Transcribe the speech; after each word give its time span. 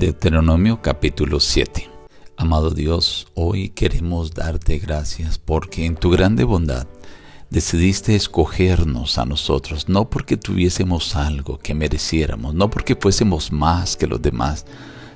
Deuteronomio 0.00 0.80
capítulo 0.80 1.40
7 1.40 1.90
Amado 2.38 2.70
Dios, 2.70 3.26
hoy 3.34 3.68
queremos 3.68 4.32
darte 4.32 4.78
gracias 4.78 5.36
porque 5.36 5.84
en 5.84 5.94
tu 5.94 6.08
grande 6.08 6.44
bondad 6.44 6.86
decidiste 7.50 8.16
escogernos 8.16 9.18
a 9.18 9.26
nosotros, 9.26 9.90
no 9.90 10.08
porque 10.08 10.38
tuviésemos 10.38 11.16
algo 11.16 11.58
que 11.58 11.74
mereciéramos, 11.74 12.54
no 12.54 12.70
porque 12.70 12.96
fuésemos 12.96 13.52
más 13.52 13.94
que 13.98 14.06
los 14.06 14.22
demás, 14.22 14.64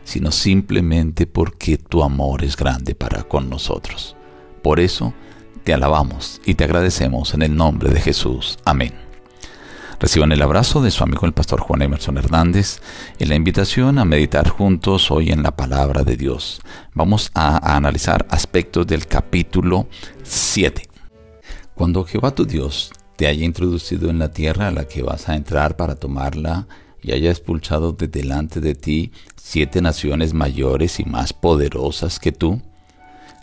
sino 0.04 0.30
simplemente 0.30 1.26
porque 1.26 1.78
tu 1.78 2.02
amor 2.02 2.44
es 2.44 2.54
grande 2.54 2.94
para 2.94 3.22
con 3.22 3.48
nosotros. 3.48 4.16
Por 4.62 4.80
eso 4.80 5.14
te 5.64 5.72
alabamos 5.72 6.42
y 6.44 6.56
te 6.56 6.64
agradecemos 6.64 7.32
en 7.32 7.40
el 7.40 7.56
nombre 7.56 7.88
de 7.88 8.02
Jesús. 8.02 8.58
Amén. 8.66 9.03
Reciban 10.00 10.32
el 10.32 10.42
abrazo 10.42 10.82
de 10.82 10.90
su 10.90 11.04
amigo 11.04 11.26
el 11.26 11.32
pastor 11.32 11.60
Juan 11.60 11.82
Emerson 11.82 12.18
Hernández 12.18 12.80
y 13.18 13.26
la 13.26 13.36
invitación 13.36 13.98
a 13.98 14.04
meditar 14.04 14.48
juntos 14.48 15.10
hoy 15.10 15.30
en 15.30 15.42
la 15.42 15.56
palabra 15.56 16.02
de 16.02 16.16
Dios. 16.16 16.60
Vamos 16.94 17.30
a, 17.34 17.76
analizar 17.76 18.26
aspectos 18.30 18.86
del 18.86 19.06
capítulo 19.06 19.86
7. 20.22 20.82
Cuando 21.74 22.04
Jehová 22.04 22.34
tu 22.34 22.44
Dios 22.44 22.92
te 23.16 23.26
haya 23.28 23.44
introducido 23.44 24.10
en 24.10 24.18
la 24.18 24.32
tierra 24.32 24.68
a 24.68 24.72
la 24.72 24.86
que 24.86 25.02
vas 25.02 25.28
a 25.28 25.36
entrar 25.36 25.76
para 25.76 25.94
tomarla 25.94 26.66
y 27.00 27.12
haya 27.12 27.30
expulsado 27.30 27.92
de 27.92 28.08
delante 28.08 28.60
de 28.60 28.74
ti 28.74 29.12
siete 29.36 29.80
naciones 29.80 30.34
mayores 30.34 30.98
y 30.98 31.04
más 31.04 31.32
poderosas 31.32 32.18
que 32.18 32.32
tú, 32.32 32.60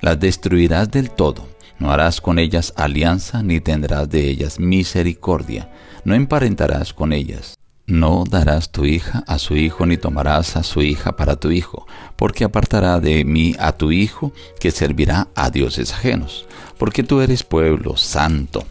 las 0.01 0.19
destruirás 0.19 0.91
del 0.91 1.11
todo. 1.11 1.50
No 1.81 1.91
harás 1.91 2.21
con 2.21 2.39
ellas 2.39 2.73
alianza 2.77 3.43
ni 3.43 3.59
tendrás 3.59 4.07
de 4.09 4.29
ellas 4.29 4.59
misericordia 4.59 5.67
no 6.03 6.15
emparentarás 6.15 6.93
con 6.93 7.13
ellas. 7.13 7.57
No 7.87 8.23
darás 8.29 8.71
tu 8.71 8.85
hija 8.85 9.23
a 9.27 9.37
su 9.37 9.55
hijo, 9.55 9.85
ni 9.85 9.97
tomarás 9.97 10.55
a 10.55 10.63
su 10.63 10.81
hija 10.81 11.15
para 11.15 11.35
tu 11.35 11.51
hijo, 11.51 11.87
porque 12.15 12.43
apartará 12.43 12.99
de 12.99 13.25
mí 13.25 13.55
a 13.59 13.73
tu 13.73 13.91
hijo, 13.91 14.31
que 14.59 14.71
servirá 14.71 15.27
a 15.35 15.49
dioses 15.49 15.91
ajenos, 15.91 16.45
porque 16.77 17.03
tú 17.03 17.21
eres 17.21 17.43
pueblo 17.43 17.97
santo. 17.97 18.63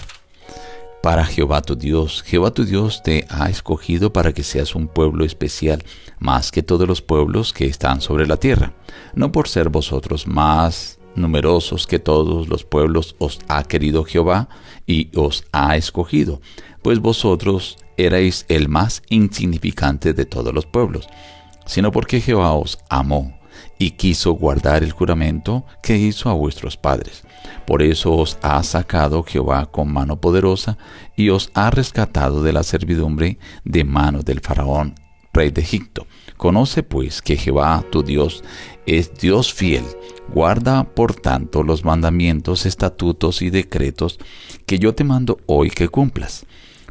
Para 1.02 1.24
Jehová 1.24 1.60
tu 1.62 1.76
Dios, 1.76 2.22
Jehová 2.22 2.52
tu 2.52 2.64
Dios 2.64 3.02
te 3.02 3.26
ha 3.28 3.50
escogido 3.50 4.12
para 4.12 4.32
que 4.32 4.42
seas 4.42 4.74
un 4.74 4.86
pueblo 4.86 5.24
especial, 5.24 5.84
más 6.18 6.50
que 6.50 6.62
todos 6.62 6.86
los 6.86 7.02
pueblos 7.02 7.52
que 7.52 7.66
están 7.66 8.00
sobre 8.00 8.26
la 8.26 8.36
tierra, 8.36 8.72
no 9.14 9.32
por 9.32 9.48
ser 9.48 9.70
vosotros 9.70 10.26
más 10.26 10.99
numerosos 11.20 11.86
que 11.86 11.98
todos 11.98 12.48
los 12.48 12.64
pueblos 12.64 13.16
os 13.18 13.38
ha 13.48 13.62
querido 13.64 14.04
Jehová 14.04 14.48
y 14.86 15.10
os 15.16 15.44
ha 15.52 15.76
escogido, 15.76 16.40
pues 16.82 17.00
vosotros 17.00 17.78
erais 17.96 18.46
el 18.48 18.68
más 18.68 19.02
insignificante 19.08 20.14
de 20.14 20.24
todos 20.24 20.54
los 20.54 20.66
pueblos, 20.66 21.08
sino 21.66 21.92
porque 21.92 22.20
Jehová 22.20 22.52
os 22.54 22.78
amó 22.88 23.38
y 23.78 23.92
quiso 23.92 24.32
guardar 24.32 24.82
el 24.82 24.92
juramento 24.92 25.64
que 25.82 25.96
hizo 25.96 26.28
a 26.28 26.34
vuestros 26.34 26.76
padres. 26.76 27.24
Por 27.66 27.82
eso 27.82 28.12
os 28.12 28.38
ha 28.42 28.62
sacado 28.62 29.22
Jehová 29.22 29.66
con 29.66 29.92
mano 29.92 30.20
poderosa 30.20 30.76
y 31.16 31.30
os 31.30 31.50
ha 31.54 31.70
rescatado 31.70 32.42
de 32.42 32.52
la 32.52 32.62
servidumbre 32.62 33.38
de 33.64 33.84
mano 33.84 34.22
del 34.22 34.40
faraón, 34.40 34.94
rey 35.32 35.50
de 35.50 35.62
Egipto. 35.62 36.06
Conoce 36.36 36.82
pues 36.82 37.22
que 37.22 37.36
Jehová 37.36 37.84
tu 37.90 38.02
Dios 38.02 38.42
es 38.86 39.14
Dios 39.14 39.52
fiel. 39.52 39.84
Guarda 40.32 40.84
por 40.84 41.14
tanto 41.14 41.62
los 41.62 41.84
mandamientos, 41.84 42.66
estatutos 42.66 43.42
y 43.42 43.50
decretos 43.50 44.18
que 44.66 44.78
yo 44.78 44.94
te 44.94 45.04
mando 45.04 45.38
hoy 45.46 45.70
que 45.70 45.88
cumplas 45.88 46.46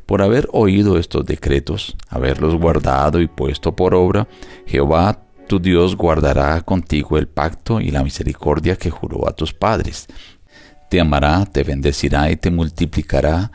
por 0.10 0.24
haber 0.24 0.48
oído 0.54 0.98
estos 0.98 1.24
decretos, 1.24 1.96
haberlos 2.10 2.56
guardado 2.56 3.22
y 3.22 3.28
puesto 3.28 3.76
por 3.76 3.94
obra, 3.94 4.28
Jehová 4.66 5.22
tu 5.48 5.60
Dios 5.60 5.96
guardará 5.96 6.60
contigo 6.62 7.20
el 7.20 7.28
pacto 7.28 7.80
y 7.80 7.92
la 7.92 8.04
misericordia 8.04 8.76
que 8.76 8.90
juró 8.90 9.30
a 9.30 9.34
tus 9.34 9.54
padres. 9.54 10.08
Te 10.90 11.00
amará, 11.00 11.46
te 11.46 11.64
bendecirá 11.64 12.32
y 12.32 12.38
te 12.38 12.50
multiplicará. 12.50 13.52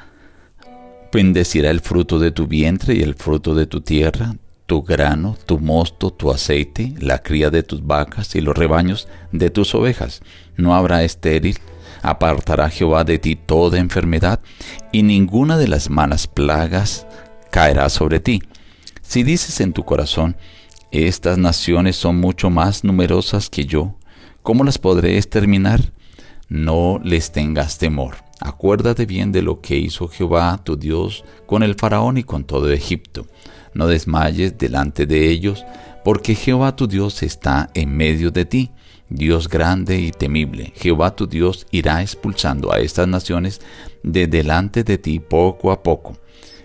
Bendecirá 1.12 1.70
el 1.70 1.80
fruto 1.80 2.20
de 2.20 2.30
tu 2.30 2.46
vientre 2.46 2.94
y 2.94 3.02
el 3.02 3.16
fruto 3.16 3.56
de 3.56 3.66
tu 3.66 3.80
tierra, 3.80 4.36
tu 4.66 4.82
grano, 4.82 5.36
tu 5.46 5.58
mosto, 5.58 6.10
tu 6.10 6.30
aceite, 6.30 6.94
la 6.98 7.22
cría 7.22 7.50
de 7.50 7.62
tus 7.62 7.86
vacas 7.86 8.34
y 8.34 8.40
los 8.40 8.56
rebaños 8.56 9.08
de 9.32 9.50
tus 9.50 9.74
ovejas. 9.74 10.22
No 10.56 10.74
habrá 10.74 11.02
estéril 11.04 11.58
Apartará 12.04 12.68
Jehová 12.68 13.02
de 13.02 13.18
ti 13.18 13.34
toda 13.34 13.78
enfermedad, 13.78 14.40
y 14.92 15.02
ninguna 15.02 15.56
de 15.56 15.68
las 15.68 15.88
malas 15.88 16.26
plagas 16.26 17.06
caerá 17.50 17.88
sobre 17.88 18.20
ti. 18.20 18.42
Si 19.00 19.22
dices 19.22 19.58
en 19.62 19.72
tu 19.72 19.86
corazón, 19.86 20.36
estas 20.90 21.38
naciones 21.38 21.96
son 21.96 22.20
mucho 22.20 22.50
más 22.50 22.84
numerosas 22.84 23.48
que 23.48 23.64
yo, 23.64 23.94
¿cómo 24.42 24.64
las 24.64 24.76
podré 24.76 25.16
exterminar? 25.16 25.80
No 26.50 27.00
les 27.02 27.32
tengas 27.32 27.78
temor. 27.78 28.23
Acuérdate 28.40 29.06
bien 29.06 29.32
de 29.32 29.42
lo 29.42 29.60
que 29.60 29.76
hizo 29.76 30.08
Jehová 30.08 30.60
tu 30.62 30.76
Dios 30.76 31.24
con 31.46 31.62
el 31.62 31.74
faraón 31.74 32.18
y 32.18 32.24
con 32.24 32.44
todo 32.44 32.70
Egipto. 32.70 33.26
No 33.74 33.86
desmayes 33.86 34.58
delante 34.58 35.06
de 35.06 35.28
ellos, 35.30 35.64
porque 36.04 36.34
Jehová 36.34 36.76
tu 36.76 36.86
Dios 36.86 37.22
está 37.22 37.70
en 37.74 37.96
medio 37.96 38.30
de 38.30 38.44
ti 38.44 38.70
Dios 39.08 39.48
grande 39.48 40.00
y 40.00 40.10
temible, 40.10 40.72
Jehová 40.76 41.14
tu 41.14 41.26
Dios 41.26 41.66
irá 41.70 42.02
expulsando 42.02 42.72
a 42.72 42.78
estas 42.78 43.06
naciones 43.06 43.60
de 44.02 44.26
delante 44.26 44.82
de 44.82 44.98
ti 44.98 45.20
poco 45.20 45.70
a 45.70 45.82
poco. 45.82 46.16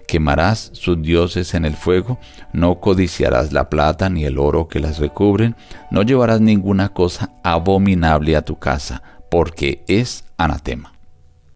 Quemarás 0.08 0.72
sus 0.74 1.02
dioses 1.02 1.54
en 1.54 1.66
el 1.66 1.76
fuego, 1.76 2.18
no 2.54 2.80
codiciarás 2.80 3.54
la 3.54 3.70
plata 3.70 4.10
ni 4.10 4.26
el 4.26 4.40
oro 4.40 4.68
que 4.68 4.80
las 4.80 4.98
recubren, 4.98 5.56
no 5.92 6.02
llevarás 6.02 6.42
ninguna 6.42 6.90
cosa 6.90 7.34
abominable 7.44 8.36
a 8.36 8.42
tu 8.42 8.58
casa, 8.58 9.04
porque 9.30 9.84
es 9.88 10.24
anatema. 10.38 10.99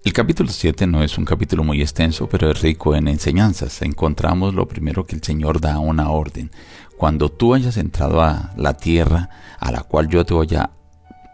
El 0.03 0.11
capítulo 0.11 0.51
7 0.51 0.85
no 0.85 1.01
es 1.01 1.17
un 1.17 1.23
capítulo 1.23 1.63
muy 1.63 1.81
extenso, 1.81 2.27
pero 2.27 2.51
es 2.51 2.61
rico 2.61 2.93
en 2.93 3.07
enseñanzas. 3.07 3.81
Encontramos 3.81 4.53
lo 4.53 4.67
primero 4.67 5.05
que 5.05 5.15
el 5.15 5.23
Señor 5.23 5.61
da 5.61 5.79
una 5.79 6.09
orden. 6.09 6.51
Cuando 6.97 7.29
tú 7.29 7.53
hayas 7.53 7.77
entrado 7.77 8.21
a 8.21 8.51
la 8.57 8.73
tierra 8.73 9.29
a 9.59 9.71
la 9.71 9.83
cual 9.83 10.09
yo 10.09 10.25
te 10.25 10.33
voy 10.33 10.53
a 10.55 10.71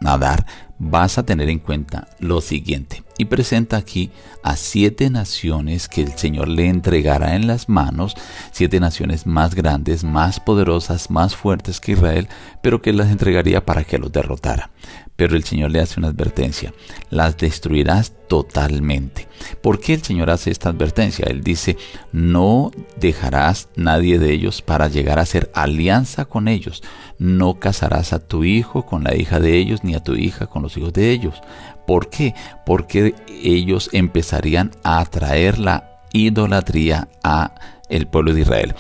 nadar, 0.02 0.46
vas 0.80 1.18
a 1.18 1.24
tener 1.24 1.50
en 1.50 1.60
cuenta 1.60 2.08
lo 2.20 2.42
siguiente. 2.42 3.04
Y 3.18 3.26
presenta 3.26 3.78
aquí 3.78 4.12
a 4.44 4.56
siete 4.56 5.10
naciones 5.10 5.90
que 5.90 6.02
el 6.02 6.14
Señor 6.14 6.48
le 6.48 6.68
entregará 6.68 7.36
en 7.36 7.48
las 7.48 7.68
manos, 7.68 8.16
siete 8.52 8.80
naciones 8.80 9.28
más 9.28 9.56
grandes, 9.56 10.06
más 10.06 10.40
poderosas, 10.40 11.12
más 11.12 11.36
fuertes 11.36 11.82
que 11.82 11.92
Israel, 11.92 12.30
pero 12.64 12.82
que 12.82 12.94
las 12.94 13.12
entregaría 13.12 13.66
para 13.66 13.84
que 13.84 14.00
los 14.00 14.12
derrotara. 14.12 14.72
Pero 15.18 15.36
el 15.36 15.44
Señor 15.44 15.72
le 15.72 15.82
hace 15.82 16.00
una 16.00 16.08
advertencia, 16.08 16.74
las 17.10 17.38
destruirás 17.38 18.14
totalmente. 18.30 19.29
¿Por 19.62 19.80
qué 19.80 19.94
el 19.94 20.04
Señor 20.04 20.30
hace 20.30 20.52
esta 20.52 20.70
advertencia? 20.70 21.26
Él 21.28 21.44
dice, 21.44 21.78
no 22.12 22.72
dejarás 22.98 23.70
nadie 23.76 24.20
de 24.20 24.32
ellos 24.32 24.62
para 24.62 24.88
llegar 24.88 25.20
a 25.20 25.24
hacer 25.24 25.52
alianza 25.54 26.26
con 26.26 26.48
ellos. 26.48 26.84
No 27.18 27.60
casarás 27.60 28.14
a 28.14 28.20
tu 28.20 28.44
hijo 28.44 28.86
con 28.86 29.04
la 29.04 29.16
hija 29.16 29.40
de 29.40 29.58
ellos, 29.58 29.84
ni 29.84 29.96
a 29.96 30.04
tu 30.04 30.16
hija 30.16 30.48
con 30.48 30.64
los 30.64 30.78
hijos 30.78 30.94
de 30.94 31.12
ellos. 31.12 31.42
¿Por 31.86 32.10
qué? 32.10 32.36
Porque 32.66 33.16
ellos 33.28 33.90
empezarían 33.94 34.72
a 34.84 35.00
atraer 35.00 35.60
la 35.60 36.02
idolatría 36.14 37.08
a 37.24 37.56
el 37.90 38.08
pueblo 38.08 38.34
de 38.34 38.42
Israel. 38.42 38.76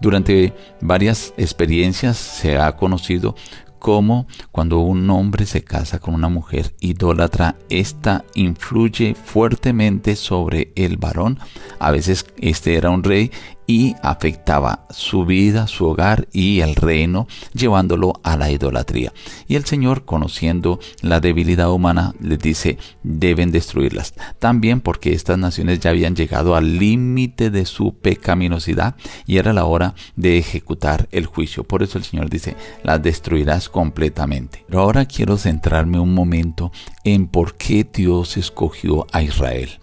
Durante 0.00 0.54
varias 0.80 1.34
experiencias 1.36 2.16
se 2.16 2.58
ha 2.58 2.76
conocido 2.76 3.34
como 3.80 4.28
cuando 4.52 4.78
un 4.78 5.10
hombre 5.10 5.46
se 5.46 5.64
casa 5.64 5.98
con 5.98 6.14
una 6.14 6.28
mujer 6.28 6.76
idólatra, 6.78 7.56
esta 7.68 8.24
influye 8.34 9.16
fuertemente 9.16 10.14
sobre 10.14 10.70
el 10.76 10.98
varón. 10.98 11.40
A 11.80 11.90
veces 11.90 12.26
este 12.38 12.76
era 12.76 12.90
un 12.90 13.02
rey 13.02 13.32
y 13.70 13.94
afectaba 14.02 14.84
su 14.90 15.24
vida, 15.24 15.68
su 15.68 15.86
hogar 15.86 16.26
y 16.32 16.58
el 16.58 16.74
reino, 16.74 17.28
llevándolo 17.54 18.14
a 18.24 18.36
la 18.36 18.50
idolatría. 18.50 19.12
Y 19.46 19.54
el 19.54 19.64
Señor, 19.64 20.04
conociendo 20.04 20.80
la 21.02 21.20
debilidad 21.20 21.70
humana, 21.70 22.12
les 22.20 22.40
dice, 22.40 22.78
deben 23.04 23.52
destruirlas. 23.52 24.14
También 24.40 24.80
porque 24.80 25.12
estas 25.12 25.38
naciones 25.38 25.78
ya 25.78 25.90
habían 25.90 26.16
llegado 26.16 26.56
al 26.56 26.80
límite 26.80 27.50
de 27.50 27.64
su 27.64 27.94
pecaminosidad 27.94 28.96
y 29.24 29.36
era 29.36 29.52
la 29.52 29.66
hora 29.66 29.94
de 30.16 30.36
ejecutar 30.36 31.06
el 31.12 31.26
juicio. 31.26 31.62
Por 31.62 31.84
eso 31.84 31.96
el 31.96 32.02
Señor 32.02 32.28
dice, 32.28 32.56
las 32.82 33.00
destruirás 33.00 33.68
completamente. 33.68 34.64
Pero 34.66 34.80
ahora 34.80 35.04
quiero 35.04 35.36
centrarme 35.36 36.00
un 36.00 36.12
momento 36.12 36.72
en 37.04 37.28
por 37.28 37.54
qué 37.54 37.84
Dios 37.84 38.36
escogió 38.36 39.06
a 39.12 39.22
Israel 39.22 39.78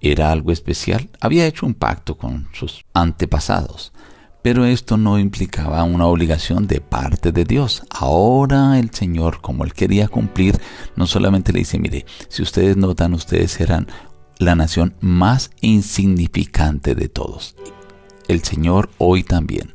era 0.00 0.30
algo 0.30 0.52
especial. 0.52 1.10
Había 1.20 1.46
hecho 1.46 1.66
un 1.66 1.74
pacto 1.74 2.16
con 2.16 2.48
sus 2.52 2.84
antepasados, 2.94 3.92
pero 4.42 4.64
esto 4.64 4.96
no 4.96 5.18
implicaba 5.18 5.84
una 5.84 6.06
obligación 6.06 6.66
de 6.66 6.80
parte 6.80 7.32
de 7.32 7.44
Dios. 7.44 7.82
Ahora 7.90 8.78
el 8.78 8.90
Señor, 8.90 9.40
como 9.40 9.64
él 9.64 9.74
quería 9.74 10.08
cumplir, 10.08 10.58
no 10.96 11.06
solamente 11.06 11.52
le 11.52 11.60
dice, 11.60 11.78
mire, 11.78 12.06
si 12.28 12.42
ustedes 12.42 12.76
notan, 12.76 13.14
ustedes 13.14 13.52
serán 13.52 13.86
la 14.38 14.54
nación 14.54 14.94
más 15.00 15.50
insignificante 15.60 16.94
de 16.94 17.08
todos. 17.08 17.54
el 18.28 18.42
Señor 18.44 18.90
hoy 18.96 19.24
también 19.24 19.72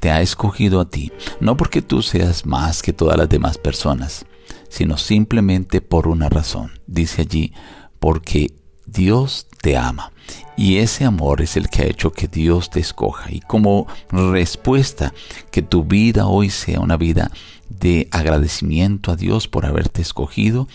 te 0.00 0.10
ha 0.10 0.20
escogido 0.20 0.80
a 0.80 0.90
ti, 0.90 1.12
no 1.40 1.56
porque 1.56 1.82
tú 1.82 2.02
seas 2.02 2.44
más 2.44 2.82
que 2.82 2.92
todas 2.92 3.16
las 3.16 3.28
demás 3.28 3.58
personas, 3.58 4.26
sino 4.68 4.96
simplemente 4.96 5.80
por 5.80 6.08
una 6.08 6.28
razón. 6.28 6.72
Dice 6.86 7.22
allí, 7.22 7.52
porque 8.00 8.52
Dios 8.86 9.46
te 9.60 9.76
ama. 9.76 10.12
Y 10.56 10.78
ese 10.78 11.04
amor 11.04 11.40
es 11.40 11.56
el 11.56 11.68
que 11.68 11.82
ha 11.82 11.86
hecho 11.86 12.12
que 12.12 12.28
Dios 12.28 12.70
te 12.70 12.80
escoja. 12.80 13.30
Y 13.32 13.40
como 13.40 13.86
respuesta, 14.10 15.12
que 15.50 15.62
tu 15.62 15.84
vida 15.84 16.26
hoy 16.26 16.50
sea 16.50 16.80
una 16.80 16.96
vida 16.96 17.30
de 17.68 18.08
agradecimiento 18.10 19.12
a 19.12 19.16
Dios 19.16 19.48
por 19.48 19.64
haberte 19.64 20.02
escogido, 20.02 20.68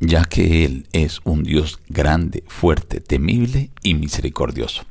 ya 0.00 0.24
que 0.24 0.64
Él 0.64 0.86
es 0.92 1.20
un 1.24 1.42
Dios 1.42 1.80
grande, 1.88 2.44
fuerte, 2.46 3.00
temible 3.00 3.70
y 3.82 3.94
misericordioso. 3.94 4.82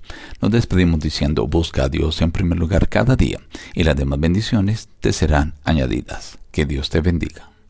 Nos 0.42 0.52
despedimos 0.52 1.00
diciendo, 1.00 1.48
busca 1.48 1.86
a 1.86 1.90
Dios 1.90 2.22
en 2.22 2.32
primer 2.32 2.58
lugar 2.58 2.90
cada 2.90 3.16
día 3.16 3.40
y 3.74 3.84
las 3.84 3.96
demás 3.96 4.20
bendiciones 4.20 4.90
te 5.00 5.14
serán 5.14 5.54
añadidas. 5.64 6.38
Que 6.52 6.66
Dios 6.66 6.90
te 6.90 7.02
bendiga. 7.02 7.53